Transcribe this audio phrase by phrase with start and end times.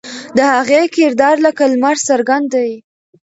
[0.37, 2.71] د هغې کردار لکه لمر څرګند دی.